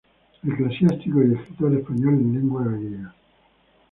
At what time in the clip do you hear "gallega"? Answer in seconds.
2.65-3.13